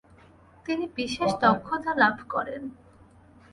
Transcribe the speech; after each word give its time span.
তিনি 0.65 0.85
বিশেষ 0.95 1.31
দক্ষতা 1.43 1.91
লাভ 1.93 2.15
করেন। 2.29 2.61